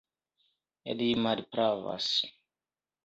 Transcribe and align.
Li 1.01 1.09
malpravas! 1.25 2.09